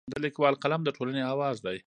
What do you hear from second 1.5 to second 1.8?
دی.